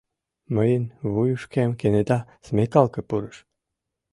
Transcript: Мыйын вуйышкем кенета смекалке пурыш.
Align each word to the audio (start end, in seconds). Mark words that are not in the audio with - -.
Мыйын 0.55 0.85
вуйышкем 1.13 1.69
кенета 1.79 2.19
смекалке 2.45 3.01
пурыш. 3.09 3.37